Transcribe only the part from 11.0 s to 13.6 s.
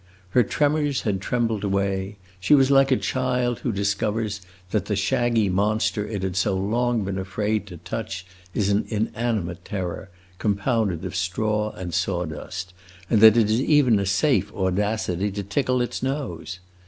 of straw and saw dust, and that it